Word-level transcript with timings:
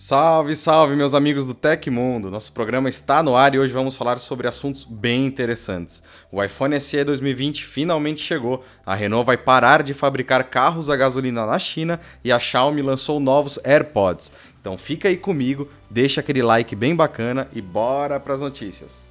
Salve, 0.00 0.54
salve, 0.54 0.94
meus 0.94 1.12
amigos 1.12 1.44
do 1.44 1.54
Tecmundo! 1.54 2.30
Nosso 2.30 2.52
programa 2.52 2.88
está 2.88 3.20
no 3.20 3.34
ar 3.34 3.52
e 3.52 3.58
hoje 3.58 3.72
vamos 3.72 3.96
falar 3.96 4.20
sobre 4.20 4.46
assuntos 4.46 4.84
bem 4.84 5.26
interessantes. 5.26 6.04
O 6.30 6.40
iPhone 6.40 6.80
SE 6.80 7.02
2020 7.02 7.64
finalmente 7.64 8.22
chegou, 8.22 8.64
a 8.86 8.94
Renault 8.94 9.26
vai 9.26 9.36
parar 9.36 9.82
de 9.82 9.92
fabricar 9.92 10.44
carros 10.44 10.88
a 10.88 10.94
gasolina 10.94 11.44
na 11.44 11.58
China 11.58 11.98
e 12.22 12.30
a 12.30 12.38
Xiaomi 12.38 12.80
lançou 12.80 13.18
novos 13.18 13.58
AirPods. 13.64 14.30
Então 14.60 14.78
fica 14.78 15.08
aí 15.08 15.16
comigo, 15.16 15.68
deixa 15.90 16.20
aquele 16.20 16.44
like 16.44 16.76
bem 16.76 16.94
bacana 16.94 17.48
e 17.52 17.60
bora 17.60 18.20
para 18.20 18.34
as 18.34 18.40
notícias. 18.40 19.08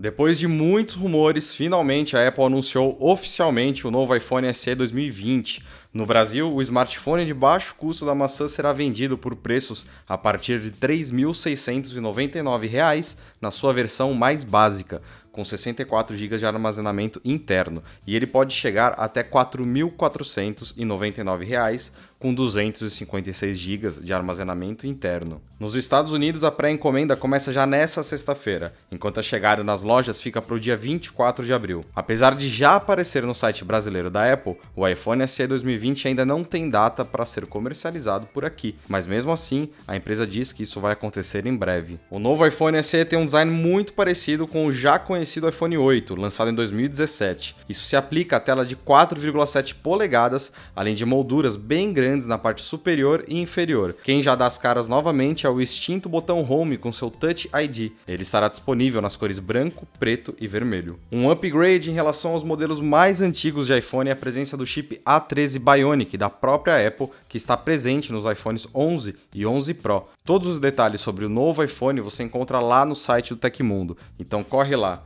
Depois 0.00 0.38
de 0.38 0.46
muitos 0.46 0.94
rumores, 0.94 1.54
finalmente 1.54 2.16
a 2.16 2.26
Apple 2.26 2.44
anunciou 2.44 2.96
oficialmente 2.98 3.86
o 3.86 3.90
novo 3.90 4.16
iPhone 4.16 4.50
SE 4.54 4.74
2020. 4.74 5.62
No 5.92 6.06
Brasil, 6.06 6.48
o 6.48 6.62
smartphone 6.62 7.26
de 7.26 7.34
baixo 7.34 7.74
custo 7.74 8.06
da 8.06 8.14
maçã 8.14 8.46
será 8.46 8.72
vendido 8.72 9.18
por 9.18 9.34
preços 9.34 9.88
a 10.08 10.16
partir 10.16 10.60
de 10.60 10.68
R$ 10.68 10.76
3.699 10.76 13.16
na 13.40 13.50
sua 13.50 13.72
versão 13.72 14.14
mais 14.14 14.44
básica, 14.44 15.02
com 15.32 15.44
64 15.44 16.14
GB 16.14 16.38
de 16.38 16.46
armazenamento 16.46 17.20
interno, 17.24 17.82
e 18.06 18.14
ele 18.14 18.26
pode 18.26 18.54
chegar 18.54 18.94
até 18.98 19.22
R$ 19.22 19.30
4.499 19.30 21.90
com 22.18 22.32
256 22.34 23.58
GB 23.58 23.90
de 24.02 24.12
armazenamento 24.12 24.86
interno. 24.86 25.40
Nos 25.58 25.74
Estados 25.74 26.12
Unidos, 26.12 26.44
a 26.44 26.50
pré-encomenda 26.50 27.16
começa 27.16 27.50
já 27.52 27.64
nesta 27.66 28.02
sexta-feira, 28.02 28.74
enquanto 28.92 29.18
a 29.18 29.22
chegada 29.22 29.64
nas 29.64 29.82
lojas 29.82 30.20
fica 30.20 30.42
para 30.42 30.54
o 30.54 30.60
dia 30.60 30.76
24 30.76 31.46
de 31.46 31.52
abril. 31.52 31.84
Apesar 31.96 32.34
de 32.34 32.48
já 32.48 32.74
aparecer 32.74 33.24
no 33.24 33.34
site 33.34 33.64
brasileiro 33.64 34.10
da 34.10 34.32
Apple, 34.32 34.56
o 34.76 34.86
iPhone 34.86 35.26
SE 35.26 35.46
2020 35.46 35.79
ainda 36.08 36.24
não 36.24 36.44
tem 36.44 36.68
data 36.68 37.04
para 37.04 37.26
ser 37.26 37.46
comercializado 37.46 38.26
por 38.26 38.44
aqui, 38.44 38.74
mas 38.88 39.06
mesmo 39.06 39.32
assim, 39.32 39.68
a 39.86 39.96
empresa 39.96 40.26
diz 40.26 40.52
que 40.52 40.62
isso 40.62 40.80
vai 40.80 40.92
acontecer 40.92 41.46
em 41.46 41.56
breve. 41.56 41.98
O 42.10 42.18
novo 42.18 42.46
iPhone 42.46 42.82
SE 42.82 43.04
tem 43.04 43.18
um 43.18 43.24
design 43.24 43.50
muito 43.50 43.92
parecido 43.92 44.46
com 44.46 44.66
o 44.66 44.72
já 44.72 44.98
conhecido 44.98 45.48
iPhone 45.48 45.76
8, 45.76 46.14
lançado 46.14 46.50
em 46.50 46.54
2017. 46.54 47.56
Isso 47.68 47.84
se 47.84 47.96
aplica 47.96 48.36
à 48.36 48.40
tela 48.40 48.64
de 48.64 48.76
4,7 48.76 49.74
polegadas, 49.82 50.52
além 50.74 50.94
de 50.94 51.04
molduras 51.04 51.56
bem 51.56 51.92
grandes 51.92 52.26
na 52.26 52.38
parte 52.38 52.62
superior 52.62 53.24
e 53.28 53.40
inferior. 53.40 53.96
Quem 54.02 54.22
já 54.22 54.34
dá 54.34 54.46
as 54.46 54.58
caras 54.58 54.88
novamente 54.88 55.46
é 55.46 55.50
o 55.50 55.60
extinto 55.60 56.08
botão 56.08 56.44
Home 56.48 56.76
com 56.76 56.92
seu 56.92 57.10
Touch 57.10 57.48
ID. 57.54 57.92
Ele 58.06 58.22
estará 58.22 58.48
disponível 58.48 59.00
nas 59.00 59.16
cores 59.16 59.38
branco, 59.38 59.86
preto 59.98 60.34
e 60.40 60.46
vermelho. 60.46 60.98
Um 61.10 61.30
upgrade 61.30 61.90
em 61.90 61.94
relação 61.94 62.32
aos 62.32 62.42
modelos 62.42 62.80
mais 62.80 63.20
antigos 63.20 63.66
de 63.66 63.78
iPhone 63.78 64.08
é 64.08 64.12
a 64.12 64.16
presença 64.16 64.56
do 64.56 64.66
chip 64.66 65.00
A13 65.06 65.58
Bionic 65.70 66.16
da 66.16 66.28
própria 66.28 66.86
Apple, 66.86 67.08
que 67.28 67.36
está 67.36 67.56
presente 67.56 68.12
nos 68.12 68.24
iPhones 68.24 68.66
11 68.74 69.16
e 69.34 69.46
11 69.46 69.74
Pro. 69.74 70.08
Todos 70.24 70.48
os 70.48 70.58
detalhes 70.58 71.00
sobre 71.00 71.24
o 71.24 71.28
novo 71.28 71.62
iPhone 71.62 72.00
você 72.00 72.22
encontra 72.22 72.60
lá 72.60 72.84
no 72.84 72.96
site 72.96 73.34
do 73.34 73.40
Tecmundo, 73.40 73.96
então 74.18 74.42
corre 74.42 74.74
lá. 74.74 75.02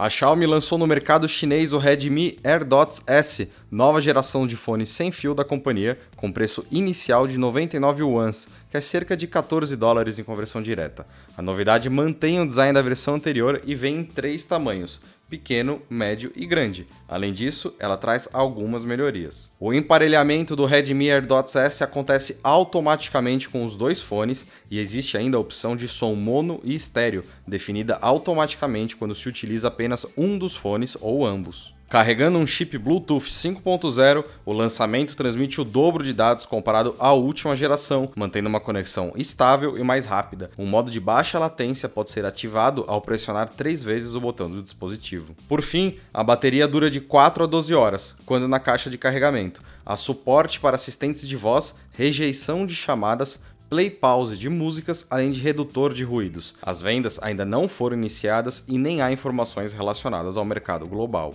A 0.00 0.08
Xiaomi 0.08 0.46
lançou 0.46 0.78
no 0.78 0.86
mercado 0.86 1.28
chinês 1.28 1.72
o 1.72 1.78
Redmi 1.78 2.38
AirDots 2.44 3.02
S, 3.04 3.50
nova 3.68 4.00
geração 4.00 4.46
de 4.46 4.54
fone 4.54 4.86
sem 4.86 5.10
fio 5.10 5.34
da 5.34 5.44
companhia, 5.44 5.98
com 6.14 6.30
preço 6.30 6.64
inicial 6.70 7.26
de 7.26 7.36
99 7.36 8.02
yuans, 8.02 8.46
que 8.70 8.76
é 8.76 8.80
cerca 8.80 9.16
de 9.16 9.26
14 9.26 9.74
dólares 9.76 10.18
em 10.18 10.24
conversão 10.24 10.62
direta. 10.62 11.06
A 11.36 11.42
novidade 11.42 11.88
mantém 11.88 12.40
o 12.40 12.46
design 12.46 12.72
da 12.72 12.82
versão 12.82 13.14
anterior 13.14 13.60
e 13.64 13.74
vem 13.74 13.98
em 13.98 14.04
três 14.04 14.44
tamanhos: 14.44 15.00
pequeno, 15.28 15.82
médio 15.88 16.32
e 16.34 16.46
grande. 16.46 16.86
Além 17.08 17.32
disso, 17.32 17.74
ela 17.78 17.96
traz 17.96 18.28
algumas 18.32 18.84
melhorias. 18.84 19.50
O 19.58 19.72
emparelhamento 19.72 20.54
do 20.54 20.64
Redmi 20.64 21.10
AirDots 21.10 21.56
S 21.56 21.82
acontece 21.82 22.38
automaticamente 22.42 23.48
com 23.48 23.64
os 23.64 23.76
dois 23.76 24.00
fones 24.00 24.46
e 24.70 24.78
existe 24.78 25.16
ainda 25.16 25.36
a 25.36 25.40
opção 25.40 25.76
de 25.76 25.88
som 25.88 26.14
mono 26.14 26.60
e 26.62 26.74
estéreo, 26.74 27.24
definida 27.46 27.98
automaticamente 28.00 28.96
quando 28.96 29.14
se 29.14 29.28
utiliza 29.28 29.68
apenas 29.68 30.06
um 30.16 30.36
dos 30.36 30.56
fones 30.56 30.96
ou 31.00 31.24
ambos. 31.24 31.77
Carregando 31.88 32.36
um 32.36 32.46
chip 32.46 32.76
Bluetooth 32.76 33.30
5.0, 33.30 34.22
o 34.44 34.52
lançamento 34.52 35.16
transmite 35.16 35.58
o 35.58 35.64
dobro 35.64 36.04
de 36.04 36.12
dados 36.12 36.44
comparado 36.44 36.94
à 36.98 37.14
última 37.14 37.56
geração, 37.56 38.10
mantendo 38.14 38.46
uma 38.46 38.60
conexão 38.60 39.14
estável 39.16 39.78
e 39.78 39.82
mais 39.82 40.04
rápida. 40.04 40.50
Um 40.58 40.66
modo 40.66 40.90
de 40.90 41.00
baixa 41.00 41.38
latência 41.38 41.88
pode 41.88 42.10
ser 42.10 42.26
ativado 42.26 42.84
ao 42.86 43.00
pressionar 43.00 43.48
três 43.48 43.82
vezes 43.82 44.14
o 44.14 44.20
botão 44.20 44.50
do 44.50 44.62
dispositivo. 44.62 45.34
Por 45.48 45.62
fim, 45.62 45.96
a 46.12 46.22
bateria 46.22 46.68
dura 46.68 46.90
de 46.90 47.00
4 47.00 47.44
a 47.44 47.46
12 47.46 47.74
horas, 47.74 48.14
quando 48.26 48.46
na 48.46 48.60
caixa 48.60 48.90
de 48.90 48.98
carregamento. 48.98 49.62
Há 49.86 49.96
suporte 49.96 50.60
para 50.60 50.76
assistentes 50.76 51.26
de 51.26 51.36
voz, 51.36 51.74
rejeição 51.92 52.66
de 52.66 52.74
chamadas, 52.74 53.40
play 53.70 53.88
pause 53.88 54.36
de 54.36 54.50
músicas, 54.50 55.06
além 55.08 55.32
de 55.32 55.40
redutor 55.40 55.94
de 55.94 56.04
ruídos. 56.04 56.54
As 56.60 56.82
vendas 56.82 57.18
ainda 57.22 57.46
não 57.46 57.66
foram 57.66 57.96
iniciadas 57.96 58.62
e 58.68 58.76
nem 58.76 59.00
há 59.00 59.10
informações 59.10 59.72
relacionadas 59.72 60.36
ao 60.36 60.44
mercado 60.44 60.86
global. 60.86 61.34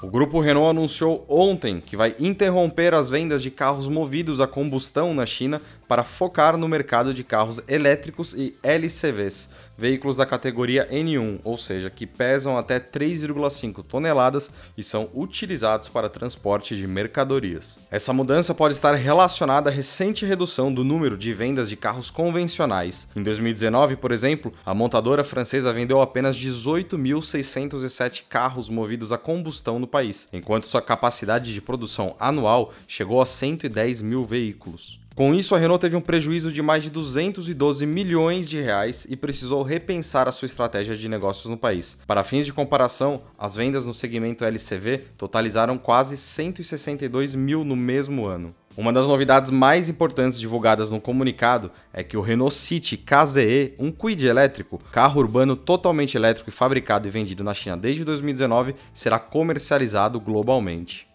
O 0.00 0.06
grupo 0.06 0.38
Renault 0.38 0.70
anunciou 0.70 1.24
ontem 1.28 1.80
que 1.80 1.96
vai 1.96 2.14
interromper 2.20 2.94
as 2.94 3.10
vendas 3.10 3.42
de 3.42 3.50
carros 3.50 3.88
movidos 3.88 4.40
a 4.40 4.46
combustão 4.46 5.12
na 5.12 5.26
China 5.26 5.60
para 5.88 6.04
focar 6.04 6.56
no 6.58 6.68
mercado 6.68 7.14
de 7.14 7.24
carros 7.24 7.60
elétricos 7.66 8.34
e 8.34 8.54
LCVs, 8.62 9.48
veículos 9.76 10.18
da 10.18 10.26
categoria 10.26 10.86
N1, 10.90 11.40
ou 11.42 11.56
seja, 11.56 11.88
que 11.88 12.06
pesam 12.06 12.58
até 12.58 12.78
3,5 12.78 13.82
toneladas 13.82 14.50
e 14.76 14.82
são 14.82 15.08
utilizados 15.14 15.88
para 15.88 16.10
transporte 16.10 16.76
de 16.76 16.86
mercadorias. 16.86 17.78
Essa 17.90 18.12
mudança 18.12 18.52
pode 18.54 18.74
estar 18.74 18.94
relacionada 18.94 19.70
à 19.70 19.72
recente 19.72 20.26
redução 20.26 20.72
do 20.72 20.84
número 20.84 21.16
de 21.16 21.32
vendas 21.32 21.70
de 21.70 21.76
carros 21.76 22.10
convencionais. 22.10 23.08
Em 23.16 23.22
2019, 23.22 23.96
por 23.96 24.12
exemplo, 24.12 24.52
a 24.66 24.74
montadora 24.74 25.24
francesa 25.24 25.72
vendeu 25.72 26.02
apenas 26.02 26.36
18.607 26.36 28.24
carros 28.28 28.68
movidos 28.68 29.12
a 29.12 29.16
combustão 29.16 29.78
no 29.78 29.86
país, 29.86 30.28
enquanto 30.32 30.68
sua 30.68 30.82
capacidade 30.82 31.54
de 31.54 31.60
produção 31.62 32.14
anual 32.20 32.74
chegou 32.86 33.22
a 33.22 33.26
110 33.26 34.02
mil 34.02 34.24
veículos. 34.24 35.00
Com 35.18 35.34
isso, 35.34 35.52
a 35.52 35.58
Renault 35.58 35.80
teve 35.80 35.96
um 35.96 36.00
prejuízo 36.00 36.52
de 36.52 36.62
mais 36.62 36.84
de 36.84 36.90
212 36.90 37.84
milhões 37.84 38.48
de 38.48 38.60
reais 38.60 39.04
e 39.10 39.16
precisou 39.16 39.64
repensar 39.64 40.28
a 40.28 40.30
sua 40.30 40.46
estratégia 40.46 40.94
de 40.94 41.08
negócios 41.08 41.50
no 41.50 41.56
país. 41.56 41.98
Para 42.06 42.22
fins 42.22 42.46
de 42.46 42.52
comparação, 42.52 43.22
as 43.36 43.56
vendas 43.56 43.84
no 43.84 43.92
segmento 43.92 44.44
LCV 44.44 44.98
totalizaram 45.18 45.76
quase 45.76 46.16
162 46.16 47.34
mil 47.34 47.64
no 47.64 47.74
mesmo 47.74 48.26
ano. 48.26 48.54
Uma 48.76 48.92
das 48.92 49.08
novidades 49.08 49.50
mais 49.50 49.88
importantes 49.88 50.38
divulgadas 50.38 50.88
no 50.88 51.00
comunicado 51.00 51.72
é 51.92 52.04
que 52.04 52.16
o 52.16 52.20
Renault 52.20 52.54
City 52.54 52.96
KZE, 52.96 53.74
um 53.76 53.90
Kwid 53.90 54.24
elétrico, 54.24 54.78
carro 54.92 55.20
urbano 55.20 55.56
totalmente 55.56 56.16
elétrico 56.16 56.48
e 56.48 56.52
fabricado 56.52 57.08
e 57.08 57.10
vendido 57.10 57.42
na 57.42 57.54
China 57.54 57.76
desde 57.76 58.04
2019, 58.04 58.76
será 58.94 59.18
comercializado 59.18 60.20
globalmente. 60.20 61.07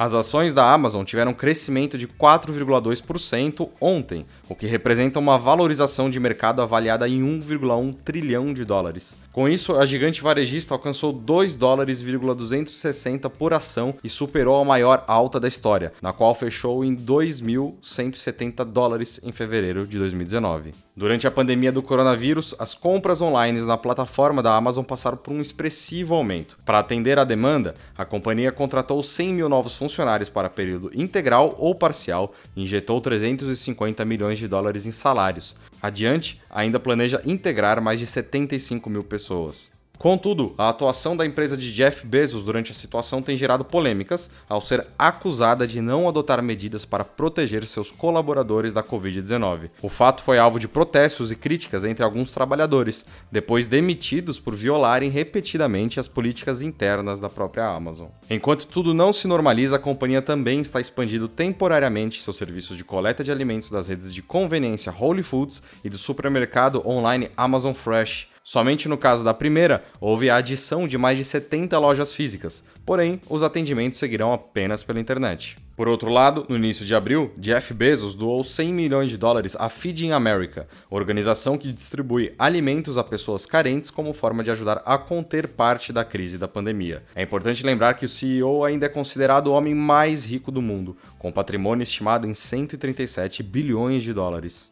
As 0.00 0.14
ações 0.14 0.54
da 0.54 0.64
Amazon 0.72 1.04
tiveram 1.04 1.34
crescimento 1.34 1.98
de 1.98 2.08
4,2% 2.08 3.68
ontem, 3.78 4.24
o 4.48 4.54
que 4.54 4.66
representa 4.66 5.18
uma 5.18 5.38
valorização 5.38 6.08
de 6.08 6.18
mercado 6.18 6.62
avaliada 6.62 7.06
em 7.06 7.20
1,1 7.20 7.96
trilhão 8.02 8.54
de 8.54 8.64
dólares. 8.64 9.18
Com 9.30 9.46
isso, 9.46 9.76
a 9.76 9.84
gigante 9.84 10.22
varejista 10.22 10.72
alcançou 10.72 11.12
2 11.12 11.54
dólares 11.54 12.00
260 12.00 13.28
por 13.28 13.52
ação 13.52 13.94
e 14.02 14.08
superou 14.08 14.58
a 14.58 14.64
maior 14.64 15.04
alta 15.06 15.38
da 15.38 15.46
história, 15.46 15.92
na 16.00 16.14
qual 16.14 16.34
fechou 16.34 16.82
em 16.82 16.96
2.170 16.96 18.64
dólares 18.64 19.20
em 19.22 19.32
fevereiro 19.32 19.86
de 19.86 19.98
2019. 19.98 20.72
Durante 20.96 21.26
a 21.26 21.30
pandemia 21.30 21.70
do 21.70 21.82
coronavírus, 21.82 22.54
as 22.58 22.74
compras 22.74 23.20
online 23.20 23.60
na 23.60 23.76
plataforma 23.76 24.42
da 24.42 24.56
Amazon 24.56 24.82
passaram 24.82 25.18
por 25.18 25.32
um 25.34 25.42
expressivo 25.42 26.14
aumento. 26.14 26.58
Para 26.64 26.78
atender 26.78 27.18
à 27.18 27.24
demanda, 27.24 27.74
a 27.96 28.06
companhia 28.06 28.50
contratou 28.50 29.02
100 29.02 29.34
mil 29.34 29.48
novos 29.48 29.74
funcionários 29.74 29.89
funcionários 29.90 30.28
para 30.28 30.48
período 30.48 30.90
integral 30.94 31.56
ou 31.58 31.74
parcial 31.74 32.32
e 32.56 32.62
injetou 32.62 33.00
350 33.00 34.04
milhões 34.04 34.38
de 34.38 34.46
dólares 34.46 34.86
em 34.86 34.92
salários. 34.92 35.56
Adiante, 35.82 36.40
ainda 36.48 36.78
planeja 36.78 37.20
integrar 37.24 37.82
mais 37.82 37.98
de 37.98 38.06
75 38.06 38.88
mil 38.88 39.02
pessoas. 39.02 39.70
Contudo, 40.00 40.54
a 40.56 40.70
atuação 40.70 41.14
da 41.14 41.26
empresa 41.26 41.58
de 41.58 41.70
Jeff 41.74 42.06
Bezos 42.06 42.42
durante 42.42 42.72
a 42.72 42.74
situação 42.74 43.20
tem 43.20 43.36
gerado 43.36 43.66
polêmicas 43.66 44.30
ao 44.48 44.58
ser 44.58 44.86
acusada 44.98 45.66
de 45.66 45.82
não 45.82 46.08
adotar 46.08 46.42
medidas 46.42 46.86
para 46.86 47.04
proteger 47.04 47.66
seus 47.66 47.90
colaboradores 47.90 48.72
da 48.72 48.82
Covid-19. 48.82 49.68
O 49.82 49.90
fato 49.90 50.22
foi 50.22 50.38
alvo 50.38 50.58
de 50.58 50.66
protestos 50.66 51.30
e 51.30 51.36
críticas 51.36 51.84
entre 51.84 52.02
alguns 52.02 52.32
trabalhadores, 52.32 53.04
depois 53.30 53.66
demitidos 53.66 54.40
por 54.40 54.54
violarem 54.54 55.10
repetidamente 55.10 56.00
as 56.00 56.08
políticas 56.08 56.62
internas 56.62 57.20
da 57.20 57.28
própria 57.28 57.66
Amazon. 57.66 58.08
Enquanto 58.30 58.68
tudo 58.68 58.94
não 58.94 59.12
se 59.12 59.28
normaliza, 59.28 59.76
a 59.76 59.78
companhia 59.78 60.22
também 60.22 60.62
está 60.62 60.80
expandindo 60.80 61.28
temporariamente 61.28 62.22
seus 62.22 62.38
serviços 62.38 62.78
de 62.78 62.84
coleta 62.84 63.22
de 63.22 63.30
alimentos 63.30 63.68
das 63.68 63.88
redes 63.88 64.14
de 64.14 64.22
conveniência 64.22 64.94
Whole 64.98 65.22
Foods 65.22 65.62
e 65.84 65.90
do 65.90 65.98
supermercado 65.98 66.82
online 66.88 67.30
Amazon 67.36 67.74
Fresh 67.74 68.30
Somente 68.52 68.88
no 68.88 68.98
caso 68.98 69.22
da 69.22 69.32
primeira, 69.32 69.84
houve 70.00 70.28
a 70.28 70.34
adição 70.34 70.88
de 70.88 70.98
mais 70.98 71.16
de 71.16 71.22
70 71.22 71.78
lojas 71.78 72.12
físicas, 72.12 72.64
porém, 72.84 73.20
os 73.30 73.44
atendimentos 73.44 73.96
seguirão 73.96 74.32
apenas 74.32 74.82
pela 74.82 74.98
internet. 74.98 75.56
Por 75.76 75.86
outro 75.86 76.10
lado, 76.10 76.46
no 76.48 76.56
início 76.56 76.84
de 76.84 76.92
abril, 76.92 77.32
Jeff 77.38 77.72
Bezos 77.72 78.16
doou 78.16 78.42
100 78.42 78.74
milhões 78.74 79.08
de 79.12 79.16
dólares 79.16 79.54
à 79.56 79.68
Feeding 79.68 80.10
America, 80.10 80.66
organização 80.90 81.56
que 81.56 81.70
distribui 81.70 82.34
alimentos 82.36 82.98
a 82.98 83.04
pessoas 83.04 83.46
carentes 83.46 83.88
como 83.88 84.12
forma 84.12 84.42
de 84.42 84.50
ajudar 84.50 84.82
a 84.84 84.98
conter 84.98 85.46
parte 85.46 85.92
da 85.92 86.04
crise 86.04 86.36
da 86.36 86.48
pandemia. 86.48 87.04
É 87.14 87.22
importante 87.22 87.64
lembrar 87.64 87.94
que 87.94 88.04
o 88.04 88.08
CEO 88.08 88.64
ainda 88.64 88.86
é 88.86 88.88
considerado 88.88 89.46
o 89.46 89.52
homem 89.52 89.76
mais 89.76 90.24
rico 90.24 90.50
do 90.50 90.60
mundo, 90.60 90.96
com 91.20 91.30
patrimônio 91.30 91.84
estimado 91.84 92.26
em 92.26 92.34
137 92.34 93.44
bilhões 93.44 94.02
de 94.02 94.12
dólares. 94.12 94.68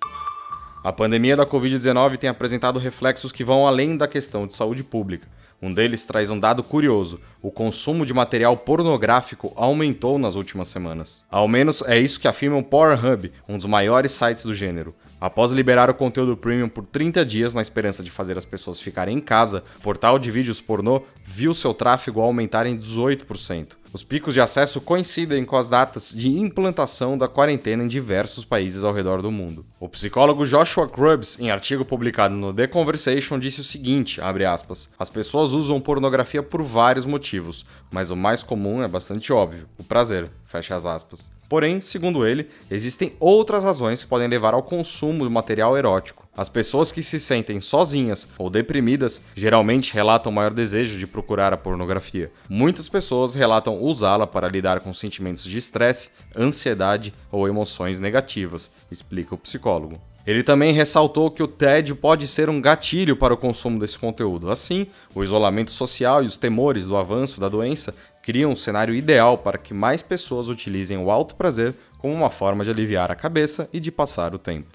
A 0.82 0.92
pandemia 0.92 1.36
da 1.36 1.44
Covid-19 1.44 2.18
tem 2.18 2.30
apresentado 2.30 2.78
reflexos 2.78 3.32
que 3.32 3.42
vão 3.42 3.66
além 3.66 3.96
da 3.96 4.06
questão 4.06 4.46
de 4.46 4.54
saúde 4.54 4.84
pública. 4.84 5.26
Um 5.60 5.74
deles 5.74 6.06
traz 6.06 6.30
um 6.30 6.38
dado 6.38 6.62
curioso: 6.62 7.20
o 7.42 7.50
consumo 7.50 8.06
de 8.06 8.14
material 8.14 8.56
pornográfico 8.56 9.52
aumentou 9.56 10.16
nas 10.16 10.36
últimas 10.36 10.68
semanas. 10.68 11.24
Ao 11.28 11.48
menos 11.48 11.82
é 11.82 11.98
isso 11.98 12.20
que 12.20 12.28
afirma 12.28 12.56
o 12.56 12.62
Pornhub, 12.62 13.32
um 13.48 13.56
dos 13.56 13.66
maiores 13.66 14.12
sites 14.12 14.44
do 14.44 14.54
gênero. 14.54 14.94
Após 15.20 15.50
liberar 15.50 15.90
o 15.90 15.94
conteúdo 15.94 16.36
premium 16.36 16.68
por 16.68 16.86
30 16.86 17.26
dias 17.26 17.54
na 17.54 17.60
esperança 17.60 18.04
de 18.04 18.10
fazer 18.10 18.38
as 18.38 18.44
pessoas 18.44 18.78
ficarem 18.78 19.16
em 19.16 19.20
casa, 19.20 19.64
o 19.80 19.82
portal 19.82 20.16
de 20.16 20.30
vídeos 20.30 20.60
pornô 20.60 21.02
viu 21.24 21.52
seu 21.52 21.74
tráfego 21.74 22.20
aumentar 22.20 22.66
em 22.66 22.78
18%. 22.78 23.77
Os 23.90 24.02
picos 24.02 24.34
de 24.34 24.40
acesso 24.40 24.82
coincidem 24.82 25.46
com 25.46 25.56
as 25.56 25.68
datas 25.68 26.12
de 26.14 26.28
implantação 26.28 27.16
da 27.16 27.26
quarentena 27.26 27.82
em 27.82 27.88
diversos 27.88 28.44
países 28.44 28.84
ao 28.84 28.92
redor 28.92 29.22
do 29.22 29.30
mundo. 29.30 29.64
O 29.80 29.88
psicólogo 29.88 30.46
Joshua 30.46 30.86
Krubbs, 30.86 31.40
em 31.40 31.50
artigo 31.50 31.86
publicado 31.86 32.34
no 32.34 32.52
The 32.52 32.66
Conversation, 32.66 33.38
disse 33.38 33.62
o 33.62 33.64
seguinte, 33.64 34.20
aspas, 34.20 34.90
as 34.98 35.08
pessoas 35.08 35.52
usam 35.52 35.80
pornografia 35.80 36.42
por 36.42 36.62
vários 36.62 37.06
motivos, 37.06 37.64
mas 37.90 38.10
o 38.10 38.16
mais 38.16 38.42
comum 38.42 38.82
é 38.82 38.88
bastante 38.88 39.32
óbvio, 39.32 39.66
o 39.78 39.84
prazer, 39.84 40.30
fecha 40.44 40.76
as 40.76 40.84
aspas. 40.84 41.37
Porém, 41.48 41.80
segundo 41.80 42.26
ele, 42.26 42.48
existem 42.70 43.14
outras 43.18 43.64
razões 43.64 44.02
que 44.02 44.08
podem 44.08 44.28
levar 44.28 44.52
ao 44.52 44.62
consumo 44.62 45.24
de 45.24 45.30
material 45.32 45.78
erótico. 45.78 46.28
As 46.36 46.48
pessoas 46.48 46.92
que 46.92 47.02
se 47.02 47.18
sentem 47.18 47.60
sozinhas 47.60 48.28
ou 48.36 48.50
deprimidas 48.50 49.22
geralmente 49.34 49.94
relatam 49.94 50.30
maior 50.30 50.52
desejo 50.52 50.98
de 50.98 51.06
procurar 51.06 51.52
a 51.52 51.56
pornografia. 51.56 52.30
Muitas 52.48 52.88
pessoas 52.88 53.34
relatam 53.34 53.80
usá-la 53.80 54.26
para 54.26 54.48
lidar 54.48 54.80
com 54.80 54.92
sentimentos 54.92 55.42
de 55.42 55.56
estresse, 55.56 56.10
ansiedade 56.36 57.14
ou 57.32 57.48
emoções 57.48 57.98
negativas, 57.98 58.70
explica 58.90 59.34
o 59.34 59.38
psicólogo. 59.38 59.98
Ele 60.28 60.42
também 60.42 60.74
ressaltou 60.74 61.30
que 61.30 61.42
o 61.42 61.48
TED 61.48 61.94
pode 61.94 62.26
ser 62.26 62.50
um 62.50 62.60
gatilho 62.60 63.16
para 63.16 63.32
o 63.32 63.36
consumo 63.36 63.78
desse 63.78 63.98
conteúdo. 63.98 64.50
Assim, 64.50 64.86
o 65.14 65.24
isolamento 65.24 65.70
social 65.70 66.22
e 66.22 66.26
os 66.26 66.36
temores 66.36 66.84
do 66.84 66.98
avanço 66.98 67.40
da 67.40 67.48
doença 67.48 67.94
criam 68.28 68.50
um 68.50 68.56
cenário 68.56 68.94
ideal 68.94 69.38
para 69.38 69.56
que 69.56 69.72
mais 69.72 70.02
pessoas 70.02 70.50
utilizem 70.50 70.98
o 70.98 71.10
alto 71.10 71.34
prazer 71.34 71.72
como 71.96 72.12
uma 72.12 72.28
forma 72.28 72.62
de 72.62 72.68
aliviar 72.68 73.10
a 73.10 73.16
cabeça 73.16 73.66
e 73.72 73.80
de 73.80 73.90
passar 73.90 74.34
o 74.34 74.38
tempo. 74.38 74.68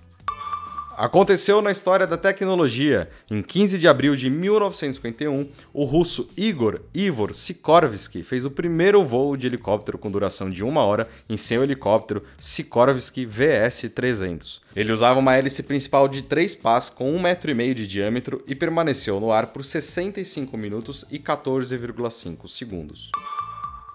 Aconteceu 0.97 1.59
na 1.59 1.71
história 1.71 2.07
da 2.07 2.17
tecnologia. 2.17 3.09
Em 3.29 3.41
15 3.43 3.77
de 3.77 3.87
abril 3.87 4.15
de 4.15 4.29
1951, 4.29 5.49
o 5.73 5.83
russo 5.83 6.29
Igor 6.37 6.81
Ivor 6.93 7.33
Sikorsky 7.33 8.23
fez 8.23 8.45
o 8.45 8.51
primeiro 8.51 9.05
voo 9.05 9.35
de 9.35 9.45
helicóptero 9.45 9.97
com 9.97 10.09
duração 10.09 10.49
de 10.49 10.63
uma 10.63 10.83
hora 10.83 11.07
em 11.27 11.37
seu 11.37 11.63
helicóptero 11.63 12.23
Sikorsky 12.39 13.25
VS-300. 13.25 14.61
Ele 14.75 14.91
usava 14.91 15.19
uma 15.19 15.35
hélice 15.35 15.61
principal 15.61 16.07
de 16.07 16.23
3 16.23 16.55
pás 16.55 16.89
com 16.89 17.11
1,5 17.11 17.21
metro 17.21 17.53
de 17.53 17.87
diâmetro 17.87 18.43
e 18.47 18.55
permaneceu 18.55 19.19
no 19.19 19.31
ar 19.31 19.47
por 19.47 19.65
65 19.65 20.55
minutos 20.57 21.05
e 21.11 21.19
14,5 21.19 22.47
segundos. 22.47 23.11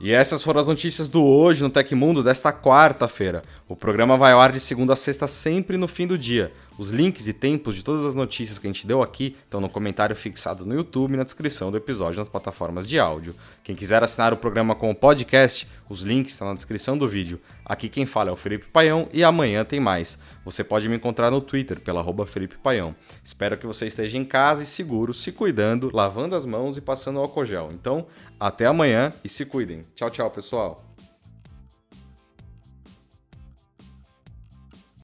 E 0.01 0.13
essas 0.13 0.43
foram 0.43 0.61
as 0.61 0.69
notícias 0.69 1.09
do 1.09 1.25
Hoje 1.25 1.63
no 1.63 1.71
Tecmundo 1.71 2.23
desta 2.23 2.53
quarta-feira. 2.53 3.43
O 3.69 3.75
programa 3.75 4.17
vai 4.17 4.31
ao 4.33 4.41
ar 4.41 4.53
de 4.53 4.61
segunda 4.61 4.93
a 4.93 4.97
sexta, 4.97 5.27
sempre 5.27 5.77
no 5.77 5.89
fim 5.89 6.07
do 6.07 6.17
dia. 6.17 6.53
Os 6.79 6.91
links 6.91 7.27
e 7.27 7.33
tempos 7.33 7.75
de 7.75 7.83
todas 7.83 8.07
as 8.07 8.15
notícias 8.15 8.57
que 8.57 8.67
a 8.69 8.71
gente 8.71 8.87
deu 8.87 9.03
aqui 9.03 9.37
estão 9.43 9.61
no 9.61 9.69
comentário 9.69 10.15
fixado 10.15 10.65
no 10.65 10.75
YouTube 10.75 11.15
e 11.15 11.17
na 11.17 11.25
descrição 11.25 11.73
do 11.73 11.77
episódio 11.77 12.21
nas 12.21 12.29
plataformas 12.29 12.89
de 12.89 13.01
áudio. 13.01 13.35
Quem 13.65 13.75
quiser 13.75 14.01
assinar 14.01 14.33
o 14.33 14.37
programa 14.37 14.77
como 14.77 14.95
podcast, 14.95 15.67
os 15.89 16.03
links 16.03 16.35
estão 16.35 16.47
na 16.47 16.55
descrição 16.55 16.97
do 16.97 17.09
vídeo. 17.09 17.41
Aqui 17.65 17.89
quem 17.89 18.07
fala 18.07 18.31
é 18.31 18.33
o 18.33 18.37
Felipe 18.37 18.67
Paião 18.67 19.09
e 19.13 19.25
amanhã 19.25 19.65
tem 19.65 19.81
mais. 19.81 20.19
Você 20.45 20.63
pode 20.63 20.89
me 20.89 20.95
encontrar 20.95 21.33
no 21.33 21.41
Twitter 21.41 21.81
pela 21.81 22.01
arroba 22.01 22.25
Felipe 22.25 22.57
Paião. 22.57 22.95
Espero 23.25 23.59
que 23.59 23.67
você 23.67 23.87
esteja 23.87 24.17
em 24.17 24.25
casa 24.25 24.63
e 24.63 24.67
seguro, 24.67 25.13
se 25.13 25.33
cuidando, 25.33 25.91
lavando 25.93 26.37
as 26.37 26.47
mãos 26.47 26.77
e 26.77 26.81
passando 26.81 27.19
álcool 27.19 27.45
gel. 27.45 27.71
Então, 27.73 28.07
até 28.39 28.67
amanhã 28.67 29.13
e 29.25 29.29
se 29.29 29.45
cuidem. 29.45 29.83
Tchau, 29.97 30.11
tchau, 30.11 30.31
pessoal. 30.31 30.88